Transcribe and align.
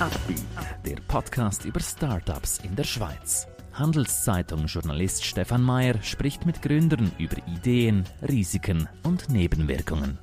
Upbeat, 0.00 0.44
der 0.86 0.96
Podcast 1.08 1.64
über 1.64 1.80
Startups 1.80 2.60
in 2.62 2.76
der 2.76 2.84
Schweiz. 2.84 3.48
Handelszeitung-Journalist 3.72 5.24
Stefan 5.24 5.60
Mayer 5.60 6.00
spricht 6.02 6.46
mit 6.46 6.62
Gründern 6.62 7.10
über 7.18 7.36
Ideen, 7.48 8.04
Risiken 8.22 8.88
und 9.02 9.28
Nebenwirkungen. 9.28 10.20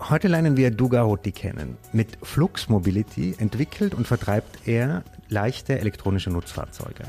Heute 0.00 0.28
lernen 0.28 0.56
wir 0.56 0.70
Duga 0.70 1.04
Hoti 1.04 1.32
kennen. 1.32 1.76
Mit 1.92 2.16
Flux 2.22 2.70
Mobility 2.70 3.34
entwickelt 3.36 3.92
und 3.94 4.06
vertreibt 4.06 4.66
er 4.66 5.04
leichte 5.28 5.78
elektronische 5.78 6.30
Nutzfahrzeuge. 6.30 7.04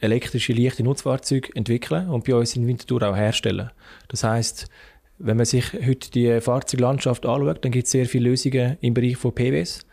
elektrische 0.00 0.54
leichte 0.54 0.82
Nutzfahrzeuge 0.82 1.54
entwickeln 1.54 2.08
und 2.08 2.24
bei 2.24 2.34
uns 2.34 2.56
in 2.56 2.66
Winterthur 2.66 3.02
auch 3.02 3.14
herstellen. 3.14 3.72
Das 4.08 4.24
heißt, 4.24 4.70
wenn 5.18 5.36
man 5.36 5.44
sich 5.44 5.74
heute 5.74 6.10
die 6.10 6.40
Fahrzeuglandschaft 6.40 7.26
anschaut, 7.26 7.62
dann 7.62 7.72
gibt 7.72 7.84
es 7.84 7.92
sehr 7.92 8.06
viele 8.06 8.30
Lösungen 8.30 8.78
im 8.80 8.94
Bereich 8.94 9.18
von 9.18 9.34
PWs 9.34 9.84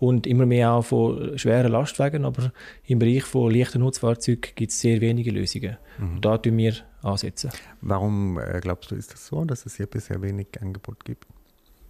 und 0.00 0.26
immer 0.26 0.46
mehr 0.46 0.72
auch 0.72 0.84
von 0.84 1.38
schweren 1.38 1.70
Lastwagen, 1.70 2.24
aber 2.24 2.52
im 2.86 2.98
Bereich 2.98 3.24
von 3.24 3.54
leichten 3.54 3.80
Nutzfahrzeugen 3.80 4.52
gibt 4.54 4.72
es 4.72 4.80
sehr 4.80 5.00
wenige 5.00 5.30
Lösungen. 5.30 5.76
Mhm. 5.98 6.20
da 6.20 6.38
tun 6.38 6.56
wir 6.56 6.74
ansetzen. 7.02 7.50
Warum 7.82 8.38
äh, 8.38 8.60
glaubst 8.60 8.90
du, 8.90 8.96
ist 8.96 9.12
das 9.12 9.26
so, 9.26 9.44
dass 9.44 9.66
es 9.66 9.76
hier 9.76 9.86
bisher 9.86 10.20
wenig 10.22 10.48
Angebot 10.60 11.04
gibt? 11.04 11.26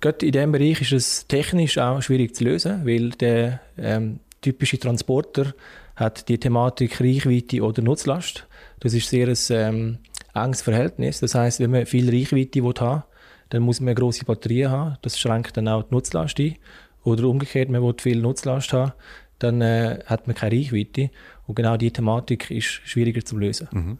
Gerade 0.00 0.26
in 0.26 0.32
diesem 0.32 0.52
Bereich 0.52 0.80
ist 0.80 0.92
es 0.92 1.26
technisch 1.28 1.78
auch 1.78 2.02
schwierig 2.02 2.34
zu 2.34 2.44
lösen, 2.44 2.84
weil 2.84 3.10
der 3.10 3.60
ähm, 3.78 4.18
typische 4.40 4.78
Transporter 4.78 5.54
hat 5.94 6.28
die 6.28 6.38
Thematik 6.38 7.00
Reichweite 7.00 7.62
oder 7.62 7.82
Nutzlast. 7.82 8.46
Das 8.80 8.94
ist 8.94 9.08
sehr 9.08 9.28
ein 9.28 9.36
ähm, 9.50 9.98
enges 10.34 10.62
Verhältnis. 10.62 11.20
Das 11.20 11.34
heißt, 11.34 11.60
wenn 11.60 11.70
man 11.70 11.86
viel 11.86 12.08
Reichweite 12.10 12.62
haben 12.80 13.02
dann 13.50 13.62
muss 13.62 13.80
man 13.80 13.88
eine 13.88 13.96
grosse 13.96 14.24
Batterie 14.24 14.66
haben. 14.66 14.96
Das 15.02 15.18
schränkt 15.18 15.56
dann 15.56 15.68
auch 15.68 15.82
die 15.82 15.94
Nutzlast 15.94 16.38
ein. 16.38 16.56
Oder 17.04 17.24
umgekehrt, 17.24 17.68
man 17.70 17.82
will 17.82 17.94
viel 17.98 18.20
Nutzlast 18.20 18.72
haben, 18.72 18.92
dann 19.38 19.60
äh, 19.60 20.00
hat 20.06 20.26
man 20.26 20.36
keine 20.36 20.56
Reichweite. 20.56 21.10
Und 21.46 21.54
genau 21.54 21.76
diese 21.76 21.94
Thematik 21.94 22.50
ist 22.50 22.66
schwieriger 22.66 23.24
zu 23.24 23.38
lösen. 23.38 23.68
Mhm. 23.72 23.98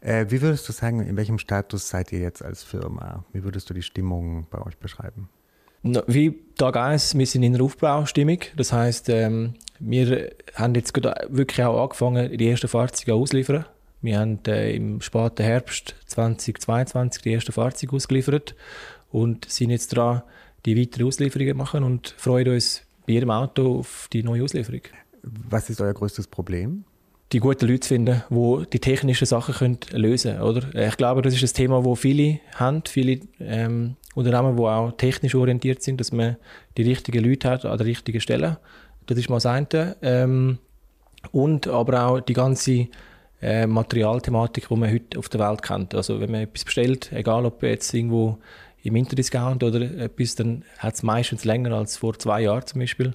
Äh, 0.00 0.26
wie 0.28 0.40
würdest 0.40 0.68
du 0.68 0.72
sagen, 0.72 1.00
in 1.00 1.16
welchem 1.16 1.38
Status 1.38 1.88
seid 1.88 2.12
ihr 2.12 2.20
jetzt 2.20 2.42
als 2.42 2.62
Firma? 2.62 3.24
Wie 3.32 3.42
würdest 3.42 3.68
du 3.68 3.74
die 3.74 3.82
Stimmung 3.82 4.46
bei 4.50 4.64
euch 4.64 4.76
beschreiben? 4.78 5.28
Wie 5.82 6.36
Tag 6.56 6.76
1, 6.76 7.16
wir 7.16 7.26
sind 7.26 7.42
in 7.42 7.52
der 7.52 7.62
Aufbaustimmung. 7.62 8.38
Das 8.56 8.72
heißt, 8.72 9.08
ähm, 9.08 9.54
wir 9.78 10.30
haben 10.54 10.74
jetzt 10.74 10.96
wirklich 10.96 11.64
auch 11.64 11.82
angefangen, 11.82 12.36
die 12.36 12.48
ersten 12.48 12.68
Fahrzeuge 12.68 13.14
auszuliefern. 13.14 13.66
Wir 14.02 14.18
haben 14.18 14.38
äh, 14.46 14.74
im 14.74 15.00
späten 15.00 15.42
Herbst 15.42 15.94
2022 16.06 17.22
die 17.22 17.32
ersten 17.34 17.52
Fahrzeuge 17.52 17.96
ausgeliefert 17.96 18.54
und 19.10 19.44
sind 19.48 19.70
jetzt 19.70 19.96
dran, 19.96 20.22
die 20.66 20.78
weiteren 20.78 21.06
Auslieferungen 21.06 21.56
machen 21.56 21.84
und 21.84 22.14
freuen 22.18 22.48
uns 22.48 22.82
bei 23.06 23.14
jedem 23.14 23.30
Auto 23.30 23.78
auf 23.78 24.08
die 24.12 24.22
neue 24.22 24.42
Auslieferung. 24.42 24.82
Was 25.22 25.70
ist 25.70 25.80
euer 25.80 25.94
größtes 25.94 26.26
Problem? 26.26 26.84
Die 27.32 27.40
guten 27.40 27.66
Leute 27.66 27.80
zu 27.80 27.88
finden, 27.88 28.22
die 28.30 28.64
die 28.72 28.78
technischen 28.78 29.26
Sachen 29.26 29.54
können 29.54 29.78
lösen 29.92 30.36
können. 30.38 30.70
Ich 30.74 30.96
glaube, 30.96 31.22
das 31.22 31.34
ist 31.34 31.42
ein 31.42 31.56
Thema, 31.56 31.82
das 31.82 31.98
viele 31.98 32.40
haben, 32.54 32.82
viele 32.86 33.20
ähm, 33.40 33.96
Unternehmen, 34.14 34.56
die 34.56 34.62
auch 34.62 34.92
technisch 34.92 35.34
orientiert 35.34 35.82
sind, 35.82 36.00
dass 36.00 36.12
man 36.12 36.36
die 36.76 36.82
richtigen 36.82 37.24
Leute 37.24 37.50
hat 37.50 37.64
an 37.64 37.78
der 37.78 37.86
richtigen 37.86 38.20
Stelle. 38.20 38.58
Das 39.06 39.18
ist 39.18 39.28
mal 39.28 39.36
das 39.36 39.46
eine. 39.46 39.96
Ähm, 40.02 40.58
und 41.32 41.66
aber 41.66 42.06
auch 42.06 42.20
die 42.20 42.32
ganze 42.32 42.88
äh, 43.42 43.66
Materialthematik, 43.66 44.68
die 44.68 44.76
man 44.76 44.92
heute 44.92 45.18
auf 45.18 45.28
der 45.28 45.40
Welt 45.40 45.62
kennt. 45.62 45.94
Also 45.94 46.20
wenn 46.20 46.30
man 46.30 46.42
etwas 46.42 46.64
bestellt, 46.64 47.12
egal 47.12 47.44
ob 47.44 47.62
jetzt 47.62 47.92
irgendwo 47.92 48.38
im 48.86 48.96
Interdiscount 48.96 49.62
oder 49.62 49.80
etwas, 49.80 50.34
dann 50.34 50.64
hat 50.78 50.94
es 50.94 51.02
meistens 51.02 51.44
länger 51.44 51.72
als 51.72 51.96
vor 51.96 52.18
zwei 52.18 52.42
Jahren 52.42 52.66
zum 52.66 52.80
Beispiel. 52.80 53.12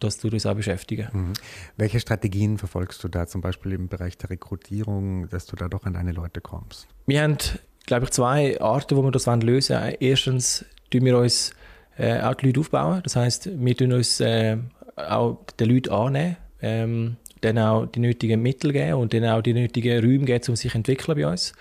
das 0.00 0.18
tut 0.18 0.32
uns 0.32 0.44
auch 0.46 0.54
beschäftigen. 0.54 1.08
Mhm. 1.12 1.32
Welche 1.76 2.00
Strategien 2.00 2.58
verfolgst 2.58 3.02
du 3.04 3.08
da 3.08 3.26
zum 3.26 3.40
Beispiel 3.40 3.72
im 3.72 3.88
Bereich 3.88 4.18
der 4.18 4.30
Rekrutierung, 4.30 5.28
dass 5.28 5.46
du 5.46 5.56
da 5.56 5.68
doch 5.68 5.84
an 5.84 5.94
deine 5.94 6.12
Leute 6.12 6.40
kommst? 6.40 6.88
Wir 7.06 7.22
haben, 7.22 7.38
glaube 7.86 8.04
ich, 8.04 8.10
zwei 8.10 8.60
Arten, 8.60 8.96
wo 8.96 9.02
wir 9.02 9.10
das 9.10 9.26
lösen 9.26 9.76
wollen. 9.76 9.94
Erstens 10.00 10.64
tun 10.90 11.04
wir 11.04 11.18
uns 11.18 11.52
äh, 11.96 12.20
auch 12.20 12.34
die 12.34 12.46
Leute 12.46 12.60
aufbauen. 12.60 13.00
Das 13.04 13.16
heißt, 13.16 13.50
wir 13.54 13.76
tun 13.76 13.92
uns 13.92 14.20
äh, 14.20 14.56
auch 14.96 15.44
den 15.58 15.70
Leuten 15.70 15.92
annehmen. 15.92 16.36
Ähm, 16.60 17.16
dann 17.40 17.58
auch 17.58 17.86
die 17.86 18.00
nötigen 18.00 18.40
Mittel 18.40 18.72
geben 18.72 18.94
und 18.94 19.12
dann 19.12 19.24
auch 19.26 19.42
die 19.42 19.52
nötigen 19.52 20.02
Räume 20.02 20.24
geben, 20.24 20.44
um 20.48 20.56
sich 20.56 20.72
zu 20.72 20.78
entwickeln 20.78 21.18
bei 21.18 21.26
uns. 21.26 21.52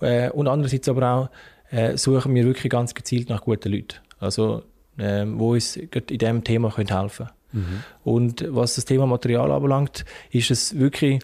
Äh, 0.00 0.30
und 0.30 0.48
andererseits 0.48 0.88
aber 0.88 1.10
auch 1.10 1.28
äh, 1.72 1.96
suchen 1.96 2.34
wir 2.34 2.44
wirklich 2.44 2.70
ganz 2.70 2.94
gezielt 2.94 3.28
nach 3.28 3.40
guten 3.40 3.72
Leuten. 3.72 3.96
Also, 4.20 4.62
äh, 4.98 5.24
wo 5.26 5.52
uns 5.54 5.76
in 5.76 5.90
diesem 6.06 6.44
Thema 6.44 6.70
können 6.70 6.88
helfen 6.88 7.26
können. 7.26 7.64
Mhm. 7.64 7.82
Und 8.04 8.46
was 8.48 8.76
das 8.76 8.84
Thema 8.84 9.06
Material 9.06 9.50
anbelangt, 9.50 10.04
ist 10.30 10.50
es 10.50 10.78
wirklich 10.78 11.20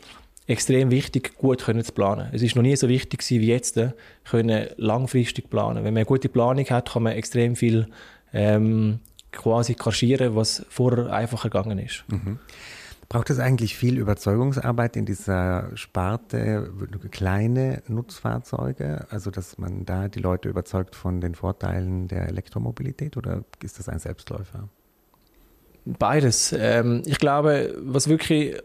extrem 0.46 0.90
wichtig, 0.90 1.36
gut 1.36 1.62
können 1.62 1.84
zu 1.84 1.92
planen. 1.92 2.28
Es 2.32 2.42
ist 2.42 2.56
noch 2.56 2.62
nie 2.62 2.74
so 2.74 2.88
wichtig 2.88 3.22
wie 3.28 3.46
jetzt, 3.46 3.76
äh, 3.76 3.92
können 4.24 4.68
langfristig 4.76 5.50
planen. 5.50 5.84
Wenn 5.84 5.94
man 5.94 5.98
eine 5.98 6.06
gute 6.06 6.28
Planung 6.28 6.64
hat, 6.70 6.92
kann 6.92 7.02
man 7.02 7.12
extrem 7.12 7.54
viel 7.54 7.86
ähm, 8.32 9.00
quasi 9.30 9.74
kaschieren, 9.74 10.34
was 10.34 10.64
vorher 10.70 11.12
einfacher 11.12 11.50
gegangen 11.50 11.78
ist. 11.78 12.04
Mhm. 12.08 12.38
Braucht 13.08 13.30
es 13.30 13.38
eigentlich 13.38 13.74
viel 13.74 13.96
Überzeugungsarbeit 13.96 14.94
in 14.94 15.06
dieser 15.06 15.74
Sparte 15.76 16.70
kleine 17.10 17.82
Nutzfahrzeuge? 17.88 19.06
Also, 19.08 19.30
dass 19.30 19.56
man 19.56 19.86
da 19.86 20.08
die 20.08 20.20
Leute 20.20 20.50
überzeugt 20.50 20.94
von 20.94 21.22
den 21.22 21.34
Vorteilen 21.34 22.08
der 22.08 22.28
Elektromobilität 22.28 23.16
oder 23.16 23.44
ist 23.62 23.78
das 23.78 23.88
ein 23.88 23.98
Selbstläufer? 23.98 24.68
Beides. 25.86 26.52
Ähm, 26.52 27.02
ich 27.06 27.18
glaube, 27.18 27.74
was 27.80 28.08
wirklich 28.08 28.56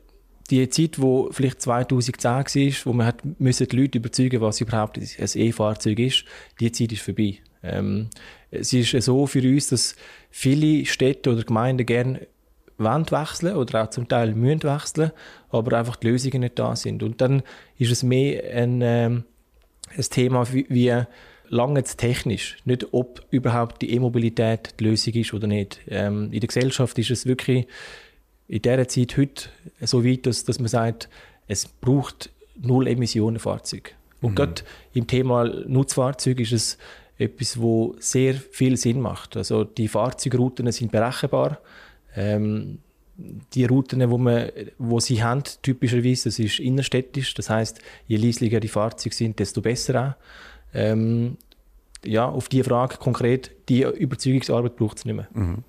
die 0.49 0.67
Zeit, 0.67 0.99
wo 1.01 1.29
vielleicht 1.31 1.61
2010 1.61 2.73
war, 2.73 2.75
wo 2.83 2.93
man 2.93 3.07
hat 3.07 3.21
müssen 3.39 3.67
die 3.69 3.77
Leute 3.77 3.97
überzeugen, 3.99 4.41
was 4.41 4.59
überhaupt 4.59 4.97
ein 4.97 5.07
E-Fahrzeug 5.17 5.99
ist, 5.99 6.25
die 6.59 6.69
Zeit 6.69 6.91
ist 6.91 7.01
vorbei. 7.01 7.37
Ähm, 7.63 8.09
es 8.51 8.73
ist 8.73 8.91
so 9.05 9.25
für 9.25 9.39
uns, 9.39 9.69
dass 9.69 9.95
viele 10.29 10.85
Städte 10.85 11.31
oder 11.31 11.43
Gemeinden 11.43 11.85
gerne 11.85 12.27
wollen 12.77 13.09
wechseln 13.09 13.55
oder 13.55 13.83
auch 13.83 13.89
zum 13.89 14.07
Teil 14.07 14.33
müssen 14.33 14.63
wechseln, 14.63 15.11
aber 15.49 15.77
einfach 15.77 15.95
die 15.95 16.07
Lösungen 16.07 16.41
nicht 16.41 16.57
da 16.59 16.75
sind. 16.75 17.03
Und 17.03 17.21
dann 17.21 17.43
ist 17.77 17.91
es 17.91 18.03
mehr 18.03 18.43
ein, 18.55 18.81
ähm, 18.81 19.23
ein 19.95 20.03
Thema 20.03 20.51
wie, 20.51 20.65
wie 20.69 21.03
lange 21.49 21.79
jetzt 21.79 21.97
technisch, 21.97 22.57
nicht 22.65 22.87
ob 22.93 23.25
überhaupt 23.29 23.81
die 23.81 23.93
E-Mobilität 23.93 24.75
die 24.79 24.85
Lösung 24.85 25.13
ist 25.13 25.33
oder 25.33 25.47
nicht. 25.47 25.79
Ähm, 25.87 26.31
in 26.31 26.39
der 26.39 26.47
Gesellschaft 26.47 26.97
ist 26.97 27.11
es 27.11 27.25
wirklich 27.25 27.67
in 28.47 28.61
dieser 28.61 28.87
Zeit 28.87 29.17
heute 29.17 29.49
so 29.81 30.03
weit, 30.03 30.25
dass, 30.25 30.43
dass 30.45 30.59
man 30.59 30.67
sagt, 30.67 31.09
es 31.47 31.67
braucht 31.67 32.31
null 32.59 32.87
Emissionen 32.87 33.39
Fahrzeuge. 33.39 33.91
Und 34.21 34.31
mhm. 34.31 34.35
gerade 34.35 34.61
im 34.93 35.07
Thema 35.07 35.45
Nutzfahrzeug 35.45 36.39
ist 36.39 36.53
es 36.53 36.77
etwas, 37.17 37.59
wo 37.59 37.95
sehr 37.99 38.33
viel 38.33 38.77
Sinn 38.77 39.01
macht. 39.01 39.37
Also 39.37 39.63
die 39.63 39.87
Fahrzeugrouten 39.87 40.71
sind 40.71 40.91
berechenbar. 40.91 41.59
Ähm, 42.15 42.79
die 43.53 43.65
Routen, 43.65 44.09
wo, 44.09 44.17
man, 44.17 44.49
wo 44.77 44.99
sie 44.99 45.23
haben, 45.23 45.43
typischerweise, 45.61 46.29
das 46.29 46.39
ist 46.39 46.59
innerstädtisch. 46.59 47.33
Das 47.33 47.49
heißt, 47.49 47.79
je 48.07 48.17
leislicher 48.17 48.59
die 48.59 48.67
Fahrzeuge 48.67 49.15
sind, 49.15 49.39
desto 49.39 49.61
besser 49.61 50.17
auch. 50.17 50.75
Ähm, 50.75 51.37
ja, 52.05 52.27
auf 52.27 52.49
die 52.49 52.63
Frage 52.63 52.97
konkret, 52.97 53.51
die 53.69 53.83
Überzeugungsarbeit 53.83 54.75
braucht 54.75 54.97
es 54.97 55.05
nicht 55.05 55.15
mehr. 55.15 55.27
Mhm. 55.33 55.63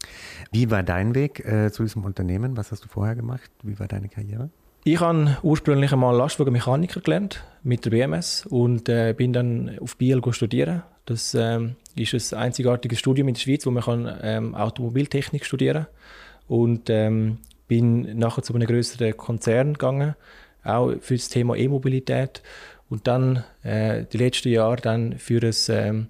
Wie 0.51 0.71
war 0.71 0.83
dein 0.83 1.15
Weg 1.15 1.45
äh, 1.45 1.71
zu 1.71 1.85
diesem 1.85 2.05
Unternehmen? 2.05 2.57
Was 2.57 2.73
hast 2.73 2.85
du 2.85 2.89
vorher 2.89 3.15
gemacht? 3.15 3.51
Wie 3.63 3.79
war 3.79 3.87
deine 3.87 4.09
Karriere? 4.09 4.51
Ich 4.83 5.01
habe 5.01 5.39
ursprünglich 5.43 5.93
einmal 5.93 6.17
Lastwagenmechaniker 6.17 7.01
gelernt 7.01 7.45
mit 7.63 7.85
der 7.85 7.91
BMS 7.91 8.47
und 8.47 8.89
äh, 8.89 9.15
bin 9.17 9.33
dann 9.33 9.79
auf 9.81 9.97
Biel 9.97 10.21
studieren. 10.33 10.83
Das 11.07 11.35
ähm, 11.35 11.77
ist 11.95 12.35
ein 12.35 12.41
einzigartiges 12.41 12.99
Studium 12.99 13.29
in 13.29 13.35
der 13.35 13.41
Schweiz, 13.41 13.65
wo 13.65 13.71
man 13.71 13.83
kann, 13.83 14.19
ähm, 14.23 14.55
Automobiltechnik 14.55 15.45
studieren 15.45 15.85
kann 15.85 16.24
und 16.49 16.91
ähm, 16.91 17.39
bin 17.69 18.19
nachher 18.19 18.43
zu 18.43 18.55
einem 18.55 18.67
größeren 18.67 19.17
Konzern 19.17 19.75
gegangen, 19.75 20.15
auch 20.63 20.93
für 21.01 21.15
das 21.15 21.29
Thema 21.29 21.57
E-Mobilität 21.57 22.43
und 22.89 23.07
dann 23.07 23.45
äh, 23.63 24.05
die 24.13 24.19
letzten 24.19 24.51
Jahre 24.51 24.77
dann 24.77 25.19
für 25.19 25.41
ein 25.43 25.55
ähm, 25.69 26.07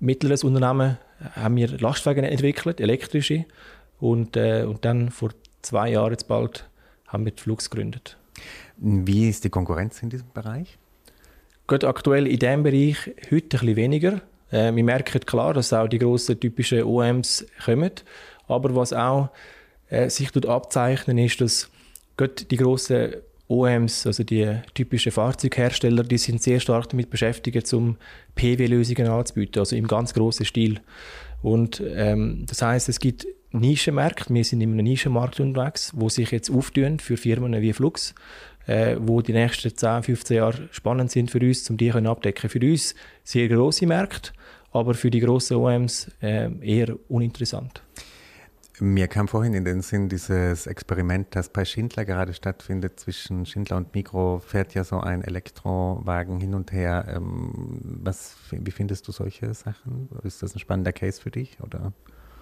mittleres 0.00 0.44
Unternehmen 0.44 0.98
haben 1.34 1.56
wir 1.56 1.68
Lastwagen 1.78 2.24
entwickelt, 2.24 2.80
elektrische 2.80 3.44
und, 4.00 4.36
äh, 4.36 4.64
und 4.64 4.84
dann 4.84 5.10
vor 5.10 5.30
zwei 5.62 5.90
Jahren 5.90 6.12
jetzt 6.12 6.28
bald 6.28 6.68
haben 7.06 7.24
wir 7.24 7.32
Flux 7.36 7.70
gegründet. 7.70 8.16
Wie 8.76 9.28
ist 9.28 9.44
die 9.44 9.50
Konkurrenz 9.50 10.02
in 10.02 10.10
diesem 10.10 10.28
Bereich? 10.32 10.78
Gut, 11.66 11.84
aktuell 11.84 12.26
in 12.26 12.38
diesem 12.38 12.62
Bereich 12.62 13.10
heute 13.30 13.34
ein 13.34 13.48
bisschen 13.48 13.76
weniger. 13.76 14.20
Äh, 14.50 14.74
wir 14.74 14.84
merken 14.84 15.20
klar, 15.20 15.54
dass 15.54 15.72
auch 15.72 15.86
die 15.86 15.98
grossen 15.98 16.40
typischen 16.40 16.82
OMs 16.82 17.46
kommen. 17.64 17.92
Aber 18.52 18.74
was 18.74 18.92
auch 18.92 19.30
äh, 19.88 20.08
sich 20.08 20.30
dort 20.30 20.46
abzeichnen, 20.46 21.18
ist, 21.18 21.40
dass 21.40 21.70
die 22.18 22.56
grossen 22.56 23.14
OMs, 23.48 24.06
also 24.06 24.24
die 24.24 24.48
typischen 24.74 25.12
Fahrzeughersteller, 25.12 26.04
die 26.04 26.18
sind 26.18 26.42
sehr 26.42 26.60
stark 26.60 26.88
damit 26.88 27.10
beschäftigt, 27.10 27.72
um 27.74 27.96
PW-Lösungen 28.34 29.08
anzubieten, 29.08 29.58
also 29.58 29.76
im 29.76 29.86
ganz 29.86 30.14
grossen 30.14 30.46
Stil. 30.46 30.80
Und 31.42 31.82
ähm, 31.84 32.44
das 32.46 32.62
heißt, 32.62 32.88
es 32.88 33.00
gibt 33.00 33.26
Nischenmärkte, 33.50 34.32
wir 34.32 34.44
sind 34.44 34.62
in 34.62 34.72
einem 34.72 34.84
Nischenmarkt 34.84 35.40
unterwegs, 35.40 35.92
wo 35.94 36.08
sich 36.08 36.30
jetzt 36.30 36.50
auftun 36.50 36.98
für 36.98 37.16
Firmen 37.16 37.60
wie 37.60 37.72
Flux, 37.72 38.14
äh, 38.66 38.96
wo 38.98 39.20
die 39.20 39.32
nächsten 39.32 39.76
10, 39.76 40.04
15 40.04 40.36
Jahre 40.36 40.68
spannend 40.70 41.10
sind 41.10 41.30
für 41.30 41.40
uns, 41.40 41.68
um 41.68 41.76
die 41.76 41.90
können 41.90 42.06
abdecken. 42.06 42.48
Für 42.48 42.60
uns 42.60 42.94
sehr 43.24 43.48
grosse 43.48 43.86
Märkte, 43.86 44.30
aber 44.70 44.94
für 44.94 45.10
die 45.10 45.20
grossen 45.20 45.58
OMs 45.58 46.10
äh, 46.22 46.48
eher 46.62 46.96
uninteressant. 47.08 47.82
Mir 48.82 49.06
kam 49.06 49.28
vorhin 49.28 49.54
in 49.54 49.64
den 49.64 49.80
Sinn 49.80 50.08
dieses 50.08 50.66
Experiment, 50.66 51.28
das 51.36 51.50
bei 51.50 51.64
Schindler 51.64 52.04
gerade 52.04 52.34
stattfindet. 52.34 52.98
Zwischen 52.98 53.46
Schindler 53.46 53.76
und 53.76 53.94
Mikro 53.94 54.40
fährt 54.44 54.74
ja 54.74 54.82
so 54.82 54.98
ein 54.98 55.22
Elektrowagen 55.22 56.40
hin 56.40 56.52
und 56.52 56.72
her. 56.72 57.04
Ähm, 57.14 57.78
was, 58.02 58.34
wie 58.50 58.72
findest 58.72 59.06
du 59.06 59.12
solche 59.12 59.54
Sachen? 59.54 60.08
Ist 60.24 60.42
das 60.42 60.56
ein 60.56 60.58
spannender 60.58 60.92
Case 60.92 61.22
für 61.22 61.30
dich? 61.30 61.58
Oder? 61.62 61.92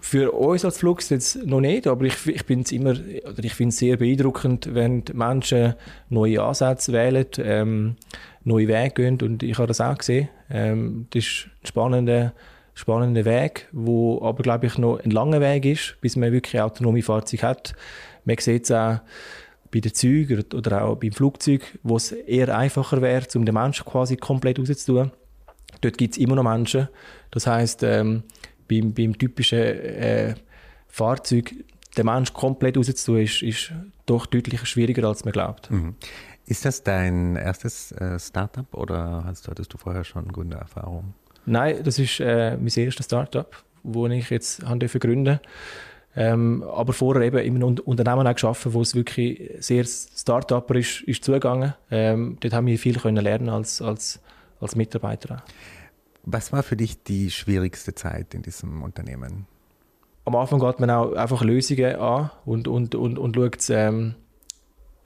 Für 0.01 0.33
uns 0.33 0.65
als 0.65 0.79
Flux 0.79 1.11
jetzt 1.11 1.45
noch 1.45 1.61
nicht, 1.61 1.87
aber 1.87 2.07
ich, 2.07 2.27
ich 2.27 2.45
finde 2.45 2.65
es 2.65 2.73
immer, 2.73 2.93
oder 2.93 3.45
ich 3.45 3.53
finde 3.53 3.75
sehr 3.75 3.99
beeindruckend, 3.99 4.75
wenn 4.75 5.05
Menschen 5.13 5.75
neue 6.09 6.43
Ansätze 6.43 6.95
wählen, 6.95 7.27
ähm, 7.37 7.97
neue 8.45 8.67
Wege 8.67 8.95
gehen 8.95 9.21
und 9.21 9.43
ich 9.43 9.59
habe 9.59 9.67
das 9.67 9.83
auch 9.83 9.99
gesehen. 9.99 10.31
Ähm, 10.49 11.07
das 11.11 11.23
ist 11.23 11.49
ein 11.63 11.67
spannender, 11.67 12.33
spannender 12.81 13.25
Weg, 13.25 13.69
wo 13.73 14.23
aber 14.23 14.43
glaube 14.43 14.67
ich 14.67 14.79
noch 14.79 14.99
ein 14.99 15.11
langer 15.11 15.41
Weg 15.41 15.65
ist, 15.65 15.97
bis 16.01 16.17
man 16.17 16.33
wirklich 16.33 16.61
autonome 16.61 17.03
Fahrzeuge 17.03 17.47
hat. 17.47 17.75
Man 18.25 18.37
sieht 18.39 18.65
es 18.65 18.71
auch 18.71 19.01
bei 19.71 19.81
den 19.81 19.95
Zügen 19.95 20.45
oder 20.55 20.85
auch 20.85 20.97
beim 20.97 21.13
Flugzeug, 21.13 21.79
wo 21.83 21.97
es 21.97 22.13
eher 22.13 22.57
einfacher 22.57 23.01
wäre, 23.03 23.27
um 23.35 23.45
den 23.45 23.55
Menschen 23.55 23.85
quasi 23.85 24.17
komplett 24.17 24.59
rauszutun. 24.59 25.13
Dort 25.81 25.99
gibt 25.99 26.15
es 26.15 26.19
immer 26.19 26.35
noch 26.35 26.43
Menschen. 26.43 26.89
Das 27.31 27.47
heißt, 27.47 27.83
ähm, 27.85 28.25
beim, 28.69 28.93
beim 28.93 29.17
typischen 29.17 29.59
äh, 29.59 30.35
Fahrzeug 30.89 31.55
den 31.97 32.07
Mensch 32.07 32.33
komplett 32.33 32.77
rauszutun, 32.77 33.19
ist, 33.19 33.43
ist 33.43 33.73
doch 34.07 34.27
deutlich 34.27 34.65
schwieriger, 34.67 35.07
als 35.07 35.25
man 35.25 35.33
glaubt. 35.33 35.71
Mhm. 35.71 35.95
Ist 36.47 36.65
das 36.65 36.83
dein 36.83 37.37
erstes 37.37 37.93
äh, 37.93 38.19
Startup 38.19 38.73
oder 38.75 39.23
hast, 39.25 39.47
hattest 39.47 39.73
du 39.73 39.79
vorher 39.79 40.03
schon 40.03 40.27
Gründererfahrung? 40.33 41.15
Nein, 41.47 41.83
das 41.83 41.99
ist 41.99 42.21
äh, 42.21 42.57
mein 42.57 42.69
erstes 42.69 43.07
Startup, 43.07 43.51
das 43.83 44.11
ich 44.11 44.31
jetzt 44.31 44.65
habe 44.65 44.87
gründen 44.87 45.41
ähm, 46.17 46.65
aber 46.65 46.93
vorher 46.93 47.23
eben 47.23 47.39
in 47.39 47.57
einem 47.57 47.79
Unternehmen 47.79 48.27
auch 48.27 48.35
gearbeitet, 48.35 48.75
wo 48.75 48.83
es 48.83 48.95
wirklich 48.95 49.53
sehr 49.61 49.85
Start-upper 49.85 50.75
ist, 50.75 51.03
ist 51.03 51.25
zugegangen. 51.25 51.75
Ähm, 51.91 52.37
dort 52.41 52.53
haben 52.53 52.67
wir 52.67 52.79
viel 52.79 52.99
können 52.99 53.23
lernen 53.23 53.49
als, 53.49 53.81
als, 53.81 54.21
als 54.61 54.75
Mitarbeiter. 54.75 55.45
Was 56.25 56.53
war 56.53 56.63
für 56.63 56.77
dich 56.77 57.03
die 57.05 57.31
schwierigste 57.31 57.95
Zeit 57.95 58.35
in 58.35 58.43
diesem 58.43 58.83
Unternehmen? 58.83 59.47
Am 60.25 60.35
Anfang 60.37 60.59
geht 60.59 60.81
man 60.81 60.91
auch 60.91 61.13
einfach 61.13 61.43
Lösungen 61.43 61.97
an 61.97 62.31
und, 62.45 62.67
und, 62.67 62.95
und, 62.95 63.19
und 63.19 63.37
schaut 63.37 63.71
ähm, 63.71 64.15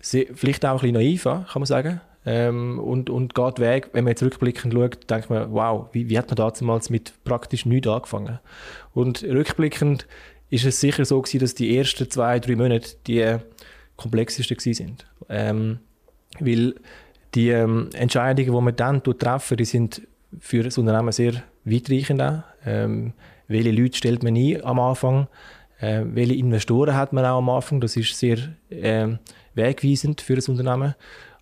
vielleicht 0.02 0.64
auch 0.64 0.70
ein 0.70 0.76
bisschen 0.78 0.94
naiv 0.94 1.26
an, 1.26 1.46
kann 1.46 1.60
man 1.60 1.66
sagen. 1.66 2.00
Ähm, 2.26 2.78
und, 2.78 3.10
und 3.10 3.34
geht 3.34 3.58
weg, 3.58 3.90
wenn 3.92 4.04
man 4.04 4.12
jetzt 4.12 4.22
rückblickend 4.22 4.72
schaut, 4.72 5.10
denkt 5.10 5.28
man, 5.28 5.52
wow, 5.52 5.88
wie, 5.92 6.08
wie 6.08 6.18
hat 6.18 6.28
man 6.28 6.36
damals 6.36 6.88
mit 6.88 7.12
praktisch 7.24 7.66
nichts 7.66 7.86
angefangen? 7.86 8.38
Und 8.94 9.22
rückblickend 9.22 10.06
ist 10.48 10.64
es 10.64 10.80
sicher 10.80 11.04
so 11.04 11.20
gewesen, 11.20 11.40
dass 11.40 11.54
die 11.54 11.76
ersten 11.76 12.08
zwei, 12.10 12.38
drei 12.38 12.56
Monate 12.56 12.96
die 13.06 13.36
komplexesten 13.96 14.56
gewesen 14.56 14.74
sind. 14.74 15.06
Ähm, 15.28 15.78
weil 16.40 16.74
die 17.34 17.50
ähm, 17.50 17.90
Entscheidungen, 17.94 18.52
die 18.52 18.60
man 18.60 18.76
dann 18.76 19.02
treffen, 19.02 19.56
die 19.56 19.64
sind 19.64 20.02
für 20.38 20.62
das 20.62 20.78
Unternehmen 20.78 21.12
sehr 21.12 21.42
weitreichend. 21.64 22.22
Ähm, 22.64 23.12
welche 23.48 23.70
Leute 23.70 23.96
stellt 23.96 24.22
man 24.22 24.36
ein 24.36 24.64
am 24.64 24.80
Anfang? 24.80 25.28
Äh, 25.80 26.02
welche 26.06 26.34
Investoren 26.34 26.94
hat 26.94 27.12
man 27.12 27.24
auch 27.24 27.38
am 27.38 27.50
Anfang? 27.50 27.80
Das 27.80 27.96
ist 27.96 28.18
sehr 28.18 28.38
äh, 28.70 29.08
wegweisend 29.54 30.20
für 30.20 30.36
das 30.36 30.48
Unternehmen. 30.48 30.94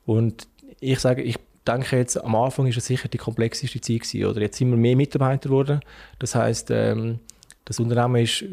Und 0.05 0.49
ich 0.83 0.99
sage, 0.99 1.23
ich 1.23 1.39
denke 1.67 1.97
jetzt, 1.97 2.23
am 2.23 2.35
Anfang 2.35 2.67
ist 2.67 2.77
es 2.77 2.87
sicher 2.87 3.09
die 3.09 3.19
komplexeste 3.19 3.81
Zeit 3.81 4.01
gewesen, 4.01 4.27
oder? 4.27 4.41
Jetzt 4.41 4.59
sind 4.59 4.71
wir 4.71 4.77
mehr 4.77 4.97
Mitarbeiter 4.97 5.49
geworden. 5.49 5.81
Das 6.19 6.35
heißt, 6.35 6.71
ähm, 6.71 7.21
das 7.65 7.79
Unternehmen 7.79 8.17
ist 8.17 8.45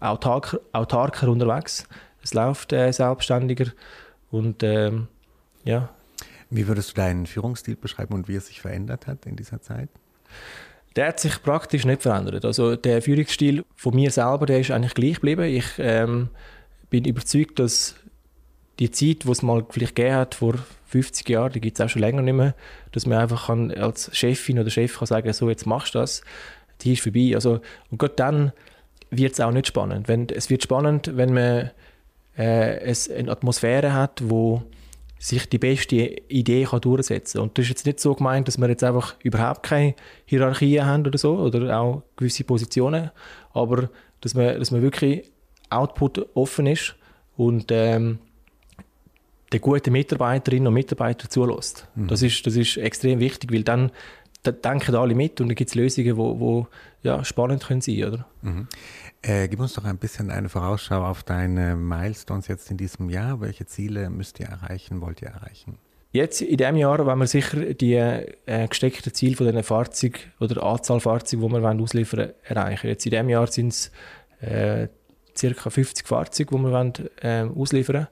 autarker, 0.00 0.60
autarker 0.72 1.28
unterwegs. 1.28 1.86
Es 2.22 2.32
läuft 2.32 2.72
äh, 2.72 2.92
selbstständiger 2.92 3.72
und 4.30 4.62
ähm, 4.62 5.08
ja, 5.64 5.90
wie 6.50 6.68
würdest 6.68 6.90
du 6.90 6.94
deinen 6.94 7.26
Führungsstil 7.26 7.76
beschreiben 7.76 8.14
und 8.14 8.28
wie 8.28 8.36
er 8.36 8.40
sich 8.40 8.60
verändert 8.60 9.06
hat 9.06 9.26
in 9.26 9.34
dieser 9.34 9.60
Zeit? 9.60 9.88
Der 10.94 11.08
hat 11.08 11.18
sich 11.18 11.42
praktisch 11.42 11.84
nicht 11.84 12.02
verändert. 12.02 12.44
Also 12.44 12.76
der 12.76 13.02
Führungsstil 13.02 13.64
von 13.74 13.94
mir 13.94 14.12
selber, 14.12 14.46
der 14.46 14.60
ist 14.60 14.70
eigentlich 14.70 14.94
gleich 14.94 15.14
geblieben. 15.14 15.42
Ich 15.42 15.66
ähm, 15.78 16.28
bin 16.90 17.04
überzeugt, 17.04 17.58
dass 17.58 17.96
die 18.78 18.90
Zeit, 18.90 19.24
die 19.24 19.30
es 19.30 19.42
mal 19.42 19.64
vielleicht 19.70 19.94
gegeben 19.94 20.16
hat, 20.16 20.34
vor 20.34 20.54
50 20.86 21.28
Jahren, 21.28 21.52
die 21.52 21.60
gibt 21.60 21.78
es 21.78 21.84
auch 21.84 21.88
schon 21.88 22.00
länger 22.00 22.22
nicht 22.22 22.34
mehr, 22.34 22.54
dass 22.92 23.06
man 23.06 23.18
einfach 23.18 23.46
kann, 23.46 23.70
als 23.72 24.10
Chefin 24.16 24.58
oder 24.58 24.70
Chef 24.70 24.98
kann 24.98 25.06
sagen, 25.06 25.32
so 25.32 25.48
jetzt 25.48 25.66
machst 25.66 25.94
du 25.94 25.98
das, 25.98 26.22
die 26.80 26.92
ist 26.92 27.02
vorbei. 27.02 27.32
Also, 27.34 27.60
und 27.90 27.98
gerade 27.98 28.14
dann 28.16 28.52
wird 29.10 29.32
es 29.32 29.40
auch 29.40 29.52
nicht 29.52 29.66
spannend. 29.66 30.08
Wenn, 30.08 30.28
es 30.28 30.50
wird 30.50 30.62
spannend, 30.62 31.10
wenn 31.14 31.32
man 31.32 31.70
äh, 32.36 32.80
es 32.80 33.10
eine 33.10 33.30
Atmosphäre 33.30 33.92
hat, 33.92 34.22
wo 34.24 34.62
sich 35.18 35.48
die 35.48 35.58
beste 35.58 35.96
Idee 35.96 36.64
kann 36.64 36.80
durchsetzen 36.80 37.38
kann. 37.38 37.48
Und 37.48 37.58
das 37.58 37.64
ist 37.64 37.70
jetzt 37.70 37.86
nicht 37.86 38.00
so 38.00 38.14
gemeint, 38.14 38.46
dass 38.46 38.58
wir 38.58 38.68
jetzt 38.68 38.84
einfach 38.84 39.14
überhaupt 39.22 39.62
keine 39.62 39.94
Hierarchien 40.26 40.84
haben 40.84 41.06
oder 41.06 41.16
so, 41.16 41.38
oder 41.38 41.78
auch 41.78 42.02
gewisse 42.16 42.44
Positionen, 42.44 43.10
aber 43.52 43.88
dass 44.20 44.34
man, 44.34 44.58
dass 44.58 44.70
man 44.70 44.82
wirklich 44.82 45.30
Output 45.70 46.26
offen 46.34 46.66
ist 46.66 46.94
und 47.36 47.66
ähm, 47.70 48.18
den 49.54 49.60
guten 49.60 49.92
Mitarbeiterinnen 49.92 50.66
und 50.66 50.74
Mitarbeitern 50.74 51.30
zulässt. 51.30 51.86
Mhm. 51.94 52.08
Das, 52.08 52.22
ist, 52.22 52.46
das 52.46 52.56
ist 52.56 52.76
extrem 52.76 53.20
wichtig, 53.20 53.52
weil 53.52 53.62
dann 53.62 53.90
da 54.42 54.52
denken 54.52 54.94
alle 54.94 55.14
mit 55.14 55.40
und 55.40 55.48
dann 55.48 55.54
gibt 55.54 55.70
es 55.70 55.74
Lösungen, 55.74 56.06
die 56.06 56.16
wo, 56.16 56.38
wo, 56.38 56.66
ja, 57.02 57.24
spannend 57.24 57.64
können 57.64 57.80
sein 57.80 58.00
können. 58.00 58.24
Mhm. 58.42 58.68
Äh, 59.22 59.48
gib 59.48 59.58
uns 59.60 59.72
doch 59.72 59.84
ein 59.84 59.96
bisschen 59.96 60.30
eine 60.30 60.50
Vorausschau 60.50 61.02
auf 61.02 61.22
deine 61.22 61.76
Milestones 61.76 62.48
jetzt 62.48 62.70
in 62.70 62.76
diesem 62.76 63.08
Jahr. 63.08 63.40
Welche 63.40 63.64
Ziele 63.64 64.10
müsst 64.10 64.38
ihr 64.40 64.46
erreichen, 64.46 65.00
wollt 65.00 65.22
ihr 65.22 65.28
erreichen? 65.28 65.78
Jetzt 66.12 66.42
in 66.42 66.58
diesem 66.58 66.76
Jahr 66.76 67.04
wollen 67.04 67.18
wir 67.18 67.26
sicher 67.26 67.74
die 67.74 67.94
äh, 67.94 68.68
gesteckten 68.68 69.14
Ziele 69.14 69.36
von 69.36 69.46
diesen 69.46 69.62
Fahrzeugen 69.62 70.20
oder 70.40 70.62
Anzahl 70.62 71.00
Fahrzeuge, 71.00 71.42
die 71.42 71.52
wir 71.52 71.62
wollen 71.62 71.80
ausliefern 71.80 72.20
wollen, 72.20 72.34
erreichen. 72.44 72.86
Jetzt 72.88 73.06
in 73.06 73.10
diesem 73.10 73.28
Jahr 73.30 73.46
sind 73.46 73.68
es 73.68 73.90
äh, 74.40 74.88
ca. 75.34 75.70
50 75.70 76.06
Fahrzeuge, 76.06 76.54
die 76.54 76.62
wir 76.62 76.70
wollen, 76.70 76.92
äh, 77.22 77.46
ausliefern 77.58 78.08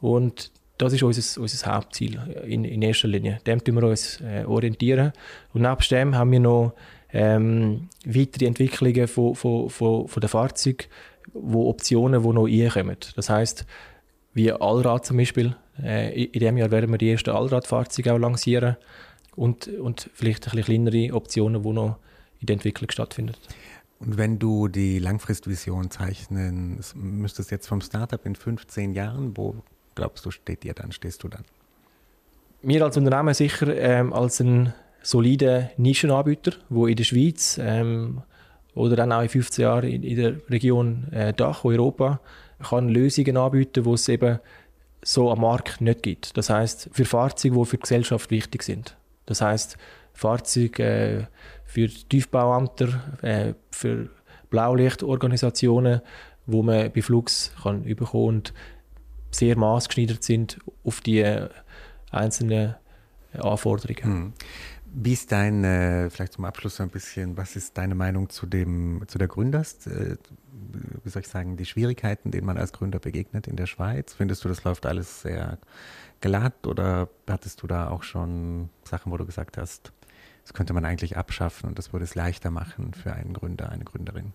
wollen. 0.00 0.30
Und 0.30 0.52
das 0.82 0.92
ist 0.92 1.02
unser, 1.02 1.40
unser 1.40 1.74
Hauptziel 1.74 2.18
in, 2.44 2.64
in 2.64 2.82
erster 2.82 3.06
Linie. 3.08 3.38
Dem 3.46 3.62
tun 3.62 3.76
wir 3.76 3.84
uns 3.84 4.20
äh, 4.20 4.44
orientieren. 4.44 5.12
Und 5.52 5.62
neben 5.62 5.76
dem 5.90 6.14
haben 6.16 6.32
wir 6.32 6.40
noch 6.40 6.74
ähm, 7.12 7.88
weitere 8.04 8.46
Entwicklungen 8.46 9.06
von, 9.06 9.34
von, 9.34 9.70
von, 9.70 10.08
von 10.08 10.20
den 10.20 10.28
Fahrzeugen, 10.28 10.86
wo 11.32 11.68
Optionen, 11.68 12.22
die 12.22 12.28
noch 12.28 12.46
reinkommen. 12.46 12.96
Das 13.14 13.30
heisst, 13.30 13.64
wie 14.34 14.50
Allrad 14.50 15.06
zum 15.06 15.18
Beispiel. 15.18 15.54
Äh, 15.80 16.24
in 16.24 16.40
diesem 16.40 16.56
Jahr 16.56 16.70
werden 16.70 16.90
wir 16.90 16.98
die 16.98 17.12
ersten 17.12 17.30
Allradfahrzeuge 17.30 18.12
auch 18.12 18.18
lancieren 18.18 18.76
und, 19.36 19.68
und 19.68 20.10
vielleicht 20.14 20.48
ein 20.48 20.56
bisschen 20.56 20.84
kleinere 20.84 21.14
Optionen, 21.14 21.62
die 21.62 21.70
noch 21.70 21.96
in 22.40 22.46
der 22.46 22.54
Entwicklung 22.54 22.90
stattfinden. 22.90 23.34
Und 24.00 24.18
wenn 24.18 24.40
du 24.40 24.66
die 24.66 24.98
Langfristvision 24.98 25.92
zeichnen 25.92 26.80
müsstest 26.94 27.52
jetzt 27.52 27.68
vom 27.68 27.80
Startup 27.80 28.24
in 28.26 28.34
15 28.34 28.94
Jahren, 28.94 29.36
wo 29.36 29.62
glaubst 29.94 30.24
du, 30.26 30.30
steht 30.30 30.64
ihr 30.64 30.74
dann, 30.74 30.92
stehst 30.92 31.22
du 31.22 31.28
dann? 31.28 31.44
Wir 32.62 32.84
als 32.84 32.96
Unternehmen 32.96 33.34
sicher 33.34 33.74
ähm, 33.76 34.12
als 34.12 34.40
ein 34.40 34.72
solider 35.02 35.70
Nischenanbieter, 35.76 36.52
wo 36.68 36.86
in 36.86 36.96
der 36.96 37.04
Schweiz 37.04 37.58
ähm, 37.60 38.22
oder 38.74 38.96
dann 38.96 39.12
auch 39.12 39.22
in 39.22 39.28
15 39.28 39.62
Jahren 39.62 39.88
in, 39.88 40.02
in 40.02 40.16
der 40.16 40.48
Region 40.48 41.12
äh, 41.12 41.32
Dach, 41.32 41.64
Europa, 41.64 42.20
kann 42.62 42.88
Lösungen 42.88 43.36
anbieten, 43.36 43.82
die 43.84 43.90
es 43.90 44.08
eben 44.08 44.38
so 45.02 45.30
am 45.30 45.40
Markt 45.40 45.80
nicht 45.80 46.02
gibt. 46.02 46.36
Das 46.36 46.48
heißt 46.48 46.90
für 46.92 47.04
Fahrzeuge, 47.04 47.58
die 47.58 47.64
für 47.64 47.76
die 47.76 47.82
Gesellschaft 47.82 48.30
wichtig 48.30 48.62
sind. 48.62 48.96
Das 49.26 49.40
heißt 49.40 49.76
Fahrzeuge 50.12 50.84
äh, 50.84 51.24
für 51.64 51.88
Tiefbauämter, 51.88 53.18
äh, 53.22 53.54
für 53.70 54.08
Blaulichtorganisationen, 54.50 56.02
wo 56.46 56.62
man 56.62 56.92
bei 56.92 57.02
Flux 57.02 57.52
kann 57.62 57.82
bekommen 57.84 58.28
und 58.28 58.54
sehr 59.32 59.56
maßgeschneidert 59.56 60.22
sind 60.22 60.58
auf 60.84 61.00
die 61.00 61.24
einzelnen 62.10 62.74
Anforderungen. 63.34 64.02
Hm. 64.02 64.32
Wie 64.94 65.14
ist 65.14 65.32
dein, 65.32 65.64
äh, 65.64 66.10
vielleicht 66.10 66.34
zum 66.34 66.44
Abschluss 66.44 66.76
so 66.76 66.82
ein 66.82 66.90
bisschen, 66.90 67.36
was 67.38 67.56
ist 67.56 67.78
deine 67.78 67.94
Meinung 67.94 68.28
zu 68.28 68.44
dem, 68.44 69.02
zu 69.06 69.16
der 69.16 69.26
Gründers, 69.26 69.86
äh, 69.86 70.16
wie 71.02 71.08
soll 71.08 71.22
ich 71.22 71.28
sagen, 71.28 71.56
die 71.56 71.64
Schwierigkeiten, 71.64 72.30
denen 72.30 72.46
man 72.46 72.58
als 72.58 72.72
Gründer 72.72 72.98
begegnet 72.98 73.46
in 73.46 73.56
der 73.56 73.66
Schweiz? 73.66 74.12
Findest 74.12 74.44
du, 74.44 74.48
das 74.48 74.64
läuft 74.64 74.84
alles 74.84 75.22
sehr 75.22 75.58
glatt 76.20 76.66
oder 76.66 77.08
hattest 77.28 77.62
du 77.62 77.66
da 77.66 77.88
auch 77.88 78.02
schon 78.02 78.68
Sachen, 78.84 79.10
wo 79.12 79.16
du 79.16 79.24
gesagt 79.24 79.56
hast, 79.56 79.92
das 80.42 80.52
könnte 80.52 80.74
man 80.74 80.84
eigentlich 80.84 81.16
abschaffen 81.16 81.70
und 81.70 81.78
das 81.78 81.92
würde 81.94 82.04
es 82.04 82.14
leichter 82.14 82.50
machen 82.50 82.92
für 82.92 83.14
einen 83.14 83.32
Gründer, 83.32 83.70
eine 83.70 83.84
Gründerin? 83.84 84.34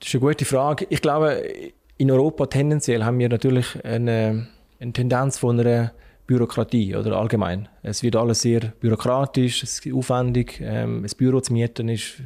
Das 0.00 0.08
ist 0.08 0.14
eine 0.16 0.20
gute 0.22 0.44
Frage. 0.44 0.86
Ich 0.90 1.00
glaube, 1.00 1.48
in 1.96 2.10
Europa 2.10 2.46
tendenziell 2.46 3.04
haben 3.04 3.18
wir 3.18 3.28
natürlich 3.28 3.84
eine, 3.84 4.48
eine 4.80 4.92
Tendenz 4.92 5.38
von 5.38 5.60
einer 5.60 5.92
Bürokratie 6.26 6.96
oder 6.96 7.16
allgemein. 7.16 7.68
Es 7.82 8.02
wird 8.02 8.16
alles 8.16 8.40
sehr 8.40 8.60
bürokratisch, 8.80 9.62
es 9.62 9.78
ist 9.78 9.92
aufwendig. 9.92 10.60
Ähm, 10.60 11.04
ein 11.04 11.10
Büro 11.16 11.40
zu 11.40 11.52
mieten 11.52 11.88
ist 11.88 12.22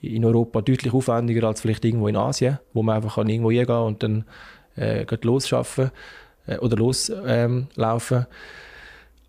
in 0.00 0.24
Europa 0.24 0.62
deutlich 0.62 0.94
aufwendiger 0.94 1.48
als 1.48 1.60
vielleicht 1.60 1.84
irgendwo 1.84 2.08
in 2.08 2.16
Asien, 2.16 2.58
wo 2.72 2.82
man 2.82 2.96
einfach 2.96 3.16
kann 3.16 3.28
irgendwo 3.28 3.50
hingehen 3.50 3.76
und 3.76 4.02
dann 4.02 4.24
äh, 4.76 5.04
losschaffen 5.22 5.90
äh, 6.46 6.56
oder 6.58 6.76
loslaufen. 6.76 8.18
Ähm, 8.18 8.26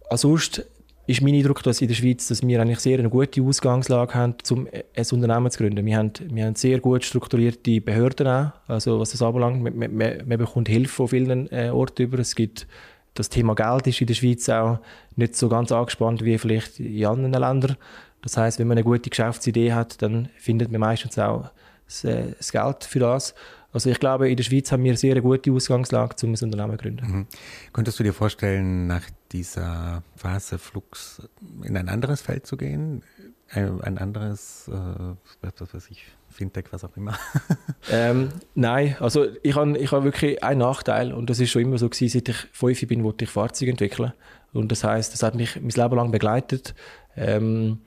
Ansonsten 0.09 0.63
ist 1.07 1.21
mein 1.21 1.33
Eindruck, 1.33 1.63
dass 1.63 1.81
in 1.81 1.87
der 1.87 1.95
Schweiz 1.95 2.27
dass 2.27 2.45
wir 2.45 2.61
eigentlich 2.61 2.79
sehr 2.79 2.99
eine 2.99 3.09
gute 3.09 3.41
Ausgangslage 3.41 4.13
haben, 4.13 4.35
um 4.51 4.67
ein 4.67 5.05
Unternehmen 5.11 5.51
zu 5.51 5.59
gründen. 5.59 5.85
Wir 5.85 5.97
haben, 5.97 6.11
wir 6.29 6.45
haben 6.45 6.55
sehr 6.55 6.79
gut 6.79 7.03
strukturierte 7.03 7.81
Behörden 7.81 8.27
auch, 8.27 8.51
also 8.67 8.99
was 8.99 9.11
das 9.11 9.21
anbelangt. 9.21 9.63
Man, 9.63 9.77
man, 9.77 10.21
man 10.25 10.37
bekommt 10.37 10.69
Hilfe 10.69 10.93
von 10.93 11.07
vielen 11.07 11.51
äh, 11.51 11.69
Orten 11.69 12.03
über. 12.03 12.19
Es 12.19 12.35
gibt 12.35 12.67
das 13.13 13.29
Thema 13.29 13.55
Geld 13.55 13.87
ist 13.87 13.99
in 13.99 14.07
der 14.07 14.13
Schweiz 14.13 14.47
auch 14.47 14.79
nicht 15.15 15.35
so 15.35 15.49
ganz 15.49 15.71
angespannt 15.71 16.23
wie 16.23 16.37
vielleicht 16.37 16.79
in 16.79 17.05
anderen 17.05 17.33
Ländern. 17.33 17.75
Das 18.21 18.37
heißt, 18.37 18.59
wenn 18.59 18.67
man 18.67 18.77
eine 18.77 18.85
gute 18.85 19.09
Geschäftsidee 19.09 19.73
hat, 19.73 20.01
dann 20.01 20.29
findet 20.37 20.71
man 20.71 20.81
meistens 20.81 21.17
auch 21.19 21.49
das, 21.85 22.03
äh, 22.03 22.33
das 22.37 22.51
Geld 22.51 22.83
für 22.83 22.99
das. 22.99 23.35
Also 23.73 23.89
ich 23.89 23.99
glaube, 23.99 24.29
in 24.29 24.35
der 24.35 24.43
Schweiz 24.43 24.71
haben 24.71 24.83
wir 24.83 24.91
eine 24.91 24.97
sehr 24.97 25.19
gute 25.21 25.51
Ausgangslage, 25.51 26.15
um 26.23 26.33
ein 26.33 26.39
Unternehmen 26.41 26.77
zu 26.77 26.83
gründen. 26.83 27.11
Mhm. 27.11 27.27
Könntest 27.73 27.99
du 27.99 28.03
dir 28.03 28.13
vorstellen, 28.13 28.87
nach 28.87 29.03
dieser 29.31 30.03
Phase 30.15 30.57
Flux 30.57 31.21
in 31.63 31.77
ein 31.77 31.87
anderes 31.87 32.21
Feld 32.21 32.45
zu 32.45 32.57
gehen? 32.57 33.03
Ein, 33.49 33.81
ein 33.81 33.97
anderes, 33.97 34.69
äh, 34.69 35.51
was 35.57 35.73
weiß 35.73 35.89
ich, 35.89 36.05
Fintech, 36.29 36.65
was 36.71 36.83
auch 36.83 36.95
immer? 36.95 37.17
ähm, 37.91 38.29
nein, 38.55 38.95
also 38.99 39.27
ich 39.43 39.55
habe 39.55 39.77
ich 39.77 39.91
hab 39.91 40.03
wirklich 40.03 40.41
einen 40.43 40.59
Nachteil 40.59 41.13
und 41.13 41.29
das 41.29 41.39
ist 41.39 41.51
schon 41.51 41.61
immer 41.61 41.77
so 41.77 41.89
gewesen, 41.89 42.09
seit 42.09 42.29
ich 42.29 42.37
fünf 42.53 42.87
bin, 42.87 43.03
wollte 43.03 43.25
ich 43.25 43.29
Fahrzeuge 43.29 43.71
entwickeln. 43.71 44.13
Und 44.53 44.71
das 44.71 44.83
heißt, 44.83 45.13
das 45.13 45.23
hat 45.23 45.35
mich 45.35 45.55
mein 45.55 45.69
Leben 45.69 45.95
lang 45.95 46.11
begleitet. 46.11 46.75
Ähm, 47.15 47.79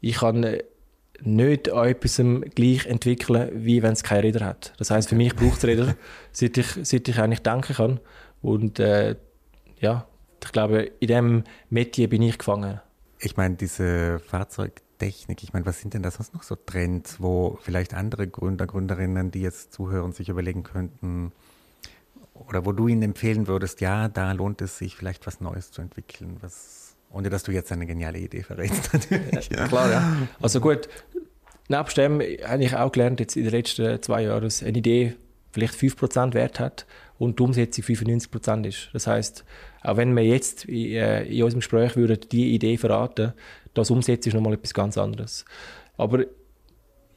ich 0.00 0.16
kann 0.16 0.44
nicht 1.22 1.70
an 1.72 1.88
etwas 1.88 2.22
gleich 2.54 2.86
entwickeln, 2.86 3.50
wie 3.54 3.82
wenn 3.82 3.92
es 3.92 4.02
keine 4.02 4.22
Räder 4.22 4.44
hat. 4.44 4.72
Das 4.78 4.90
heißt, 4.90 5.08
für 5.08 5.16
mich 5.16 5.34
braucht 5.34 5.58
es 5.58 5.64
Räder, 5.64 5.96
seit 6.32 6.56
ich, 6.58 6.78
seit 6.82 7.08
ich 7.08 7.18
eigentlich 7.18 7.42
denken 7.42 7.74
kann. 7.74 8.00
Und 8.42 8.78
äh, 8.78 9.16
ja, 9.80 10.06
ich 10.42 10.52
glaube, 10.52 10.82
in 11.00 11.08
diesem 11.08 11.44
Metier 11.70 12.08
bin 12.08 12.22
ich 12.22 12.38
gefangen. 12.38 12.80
Ich 13.18 13.36
meine, 13.36 13.56
diese 13.56 14.20
Fahrzeugtechnik, 14.20 15.42
ich 15.42 15.52
meine, 15.52 15.66
was 15.66 15.80
sind 15.80 15.94
denn 15.94 16.02
da 16.02 16.10
sonst 16.10 16.34
noch 16.34 16.44
so 16.44 16.54
Trends, 16.54 17.20
wo 17.20 17.58
vielleicht 17.62 17.94
andere 17.94 18.28
Gründer, 18.28 18.66
Gründerinnen, 18.66 19.32
die 19.32 19.42
jetzt 19.42 19.72
zuhören, 19.72 20.12
sich 20.12 20.28
überlegen 20.28 20.62
könnten, 20.62 21.32
oder 22.34 22.64
wo 22.64 22.72
du 22.72 22.86
ihnen 22.86 23.02
empfehlen 23.02 23.48
würdest, 23.48 23.80
ja, 23.80 24.08
da 24.08 24.30
lohnt 24.32 24.62
es 24.62 24.78
sich 24.78 24.96
vielleicht 24.96 25.26
was 25.26 25.40
Neues 25.40 25.72
zu 25.72 25.82
entwickeln, 25.82 26.36
was 26.40 26.94
ohne 27.10 27.30
dass 27.30 27.42
du 27.42 27.52
jetzt 27.52 27.72
eine 27.72 27.86
geniale 27.86 28.18
Idee 28.18 28.42
verrätst. 28.42 28.90
Ja, 29.50 29.66
klar, 29.68 29.90
ja. 29.90 30.16
Also 30.40 30.60
gut, 30.60 30.88
nebst 31.68 31.96
dem 31.96 32.20
habe 32.20 32.62
ich 32.62 32.74
auch 32.74 32.92
gelernt, 32.92 33.20
jetzt 33.20 33.36
in 33.36 33.44
den 33.44 33.52
letzten 33.52 34.02
zwei 34.02 34.22
Jahren, 34.22 34.42
dass 34.42 34.62
eine 34.62 34.78
Idee 34.78 35.14
vielleicht 35.52 35.74
5% 35.74 36.34
Wert 36.34 36.60
hat 36.60 36.86
und 37.18 37.38
die 37.38 37.42
Umsetzung 37.42 37.84
95% 37.84 38.66
ist. 38.66 38.90
Das 38.92 39.06
heißt, 39.06 39.44
auch 39.82 39.96
wenn 39.96 40.14
wir 40.14 40.24
jetzt 40.24 40.64
in, 40.66 40.92
äh, 40.92 41.24
in 41.24 41.42
unserem 41.42 41.60
Gespräch 41.60 41.96
würden 41.96 42.20
die 42.30 42.54
Idee 42.54 42.76
verraten, 42.76 43.32
das 43.74 43.90
Umsetzen 43.90 44.28
ist 44.28 44.34
nochmal 44.34 44.54
etwas 44.54 44.74
ganz 44.74 44.98
anderes. 44.98 45.44
Aber 45.96 46.24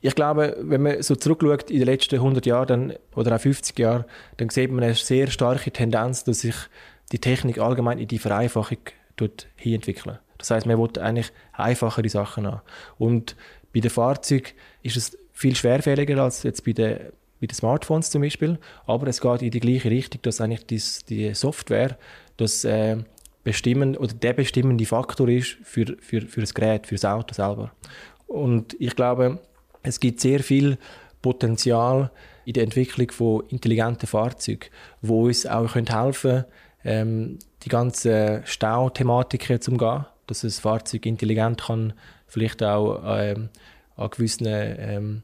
ich 0.01 0.15
glaube, 0.15 0.57
wenn 0.59 0.81
man 0.81 1.03
so 1.03 1.15
zurückschaut 1.15 1.69
in 1.69 1.77
den 1.77 1.85
letzten 1.85 2.15
100 2.15 2.45
Jahren 2.45 2.67
dann, 2.67 2.93
oder 3.15 3.35
auch 3.35 3.39
50 3.41 3.77
Jahren, 3.77 4.05
dann 4.37 4.49
sieht 4.49 4.71
man 4.71 4.83
eine 4.83 4.95
sehr 4.95 5.27
starke 5.27 5.71
Tendenz, 5.71 6.23
dass 6.23 6.41
sich 6.41 6.55
die 7.11 7.19
Technik 7.19 7.59
allgemein 7.59 7.99
in 7.99 8.07
die 8.07 8.17
Vereinfachung 8.17 8.79
hin 9.55 9.75
entwickeln. 9.75 10.17
Das 10.37 10.49
heißt, 10.51 10.65
man 10.65 10.79
will 10.79 10.99
eigentlich 10.99 11.31
einfachere 11.53 12.09
Sachen 12.09 12.47
haben. 12.47 12.61
Und 12.97 13.35
bei 13.73 13.79
den 13.79 13.91
Fahrzeugen 13.91 14.49
ist 14.81 14.97
es 14.97 15.17
viel 15.33 15.55
schwerfälliger 15.55 16.21
als 16.21 16.43
jetzt 16.43 16.65
bei 16.65 16.73
den, 16.73 16.97
bei 17.39 17.47
den 17.47 17.55
Smartphones 17.55 18.09
zum 18.09 18.21
Beispiel. 18.21 18.59
Aber 18.85 19.07
es 19.07 19.21
geht 19.21 19.41
in 19.41 19.51
die 19.51 19.59
gleiche 19.59 19.89
Richtung, 19.89 20.21
dass 20.23 20.41
eigentlich 20.41 20.65
dies, 20.65 21.05
die 21.05 21.33
Software 21.33 21.97
das 22.37 22.63
äh, 22.63 22.97
bestimmen 23.43 23.97
oder 23.97 24.13
der 24.13 24.33
bestimmende 24.33 24.85
Faktor 24.85 25.29
ist 25.29 25.57
für, 25.63 25.97
für, 25.99 26.21
für 26.21 26.41
das 26.41 26.53
Gerät, 26.53 26.87
für 26.87 26.95
das 26.95 27.05
Auto 27.05 27.33
selber. 27.33 27.71
Und 28.27 28.75
ich 28.79 28.95
glaube, 28.95 29.39
es 29.83 29.99
gibt 29.99 30.21
sehr 30.21 30.41
viel 30.41 30.77
Potenzial 31.21 32.11
in 32.45 32.53
der 32.53 32.63
Entwicklung 32.63 33.11
von 33.11 33.43
intelligenten 33.49 34.07
Fahrzeugen, 34.07 34.67
wo 35.01 35.25
uns 35.25 35.45
auch 35.45 35.75
helfen 35.75 36.21
können, 36.21 36.45
ähm, 36.83 37.39
die 37.63 37.69
ganzen 37.69 38.41
Stauthematiken 38.45 39.61
zu 39.61 39.71
umgehen, 39.71 40.05
dass 40.27 40.41
das 40.41 40.59
Fahrzeug 40.59 41.05
intelligent 41.05 41.61
kann 41.61 41.93
vielleicht 42.31 42.63
auch 42.63 43.01
ähm, 43.05 43.49
an 43.97 44.09
gewissen 44.09 44.47
ähm, 44.47 45.23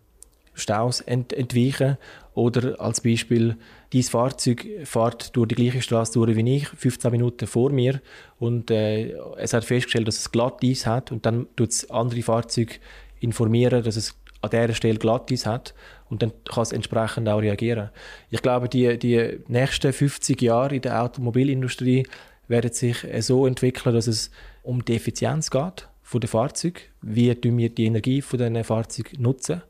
Staus 0.53 1.01
ent 1.01 1.33
entweichen. 1.33 1.97
Oder 2.33 2.79
als 2.79 3.01
Beispiel, 3.01 3.55
dieses 3.93 4.11
Fahrzeug 4.11 4.67
fährt 4.83 5.35
durch 5.35 5.47
die 5.47 5.55
gleiche 5.55 5.81
Straße 5.81 6.13
durch 6.13 6.35
wie 6.35 6.55
ich, 6.57 6.67
15 6.67 7.11
Minuten 7.11 7.47
vor 7.47 7.71
mir. 7.71 8.01
Und 8.39 8.69
äh, 8.69 9.13
es 9.37 9.53
hat 9.53 9.65
festgestellt, 9.65 10.07
dass 10.07 10.17
es 10.17 10.31
glatt 10.31 10.63
Eis 10.63 10.85
hat. 10.85 11.11
Und 11.11 11.25
dann 11.25 11.47
tut 11.55 11.69
das 11.69 11.89
andere 11.89 12.21
Fahrzeug 12.21 12.79
informieren, 13.19 13.83
dass 13.83 13.95
es 13.95 14.15
an 14.53 14.61
dieser 14.61 14.73
Stelle 14.73 14.99
glatt 14.99 15.31
Eis 15.31 15.45
hat 15.45 15.73
und 16.09 16.21
dann 16.21 16.31
kann 16.45 16.63
es 16.63 16.71
entsprechend 16.71 17.29
auch 17.29 17.41
reagieren. 17.41 17.89
Ich 18.29 18.41
glaube, 18.41 18.69
die, 18.69 18.97
die 18.97 19.39
nächsten 19.47 19.93
50 19.93 20.41
Jahre 20.41 20.75
in 20.75 20.81
der 20.81 21.01
Automobilindustrie 21.01 22.07
werden 22.47 22.71
sich 22.71 23.05
so 23.19 23.45
entwickeln, 23.45 23.93
dass 23.93 24.07
es 24.07 24.31
um 24.63 24.83
die 24.85 24.95
Effizienz 24.95 25.51
geht 25.51 25.87
von 26.01 26.21
den 26.21 26.29
Fahrzeugen, 26.29 26.79
wie 27.01 27.35
wir 27.41 27.69
die 27.69 27.85
Energie 27.85 28.21
von 28.21 28.39
diesen 28.39 28.63
Fahrzeugen 28.63 29.21
nutzen 29.21 29.61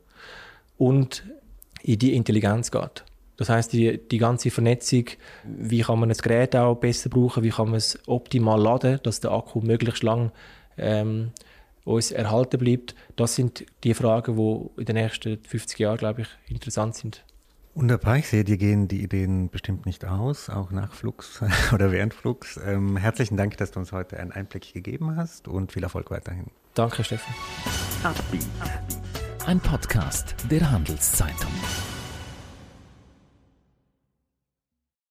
und 0.76 1.24
in 1.82 1.98
die 1.98 2.14
Intelligenz 2.14 2.70
geht. 2.70 3.04
Das 3.36 3.48
heißt, 3.48 3.72
die, 3.72 3.98
die 3.98 4.18
ganze 4.18 4.50
Vernetzung, 4.50 5.04
wie 5.44 5.80
kann 5.80 6.00
man 6.00 6.08
das 6.08 6.22
Gerät 6.22 6.56
auch 6.56 6.74
besser 6.74 7.08
brauchen, 7.08 7.44
wie 7.44 7.50
kann 7.50 7.66
man 7.66 7.76
es 7.76 7.98
optimal 8.06 8.60
laden, 8.60 8.98
dass 9.04 9.20
der 9.20 9.30
Akku 9.30 9.60
möglichst 9.60 10.02
lang 10.02 10.32
ähm, 10.76 11.30
uns 11.88 12.10
erhalten 12.10 12.58
bleibt, 12.58 12.94
das 13.16 13.34
sind 13.34 13.64
die 13.84 13.94
Fragen, 13.94 14.36
die 14.36 14.80
in 14.80 14.84
den 14.84 14.96
nächsten 14.96 15.42
50 15.42 15.78
Jahren, 15.78 15.96
glaube 15.96 16.22
ich, 16.22 16.28
interessant 16.48 16.94
sind. 16.94 17.24
Wunderbar, 17.74 18.16
ich 18.16 18.28
sehe, 18.28 18.42
dir 18.42 18.56
gehen 18.56 18.88
die 18.88 19.02
Ideen 19.02 19.50
bestimmt 19.50 19.86
nicht 19.86 20.04
aus, 20.04 20.50
auch 20.50 20.70
nach 20.72 20.92
Flux 20.92 21.40
oder 21.72 21.92
während 21.92 22.12
Flux. 22.12 22.58
Ähm, 22.64 22.96
herzlichen 22.96 23.36
Dank, 23.36 23.56
dass 23.58 23.70
du 23.70 23.78
uns 23.78 23.92
heute 23.92 24.18
einen 24.18 24.32
Einblick 24.32 24.72
gegeben 24.72 25.16
hast 25.16 25.46
und 25.48 25.72
viel 25.72 25.84
Erfolg 25.84 26.10
weiterhin. 26.10 26.46
Danke, 26.74 27.04
Steffen. 27.04 27.32
Ein 29.46 29.60
Podcast 29.60 30.34
der 30.50 30.70
Handelszeitung. 30.70 31.52